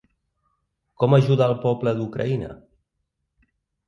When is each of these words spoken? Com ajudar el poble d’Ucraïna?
Com 1.03 1.15
ajudar 1.17 1.49
el 1.53 1.59
poble 1.65 1.93
d’Ucraïna? 1.99 2.49